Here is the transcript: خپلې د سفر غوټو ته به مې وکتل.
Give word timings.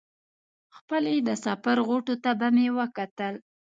خپلې 0.77 1.13
د 1.27 1.29
سفر 1.45 1.77
غوټو 1.87 2.15
ته 2.23 2.31
به 2.39 2.47
مې 2.55 2.67
وکتل. 2.77 3.35